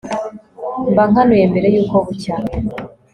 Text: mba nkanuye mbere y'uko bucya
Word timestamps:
mba 0.91 1.03
nkanuye 1.09 1.43
mbere 1.51 1.67
y'uko 1.73 1.95
bucya 2.05 2.35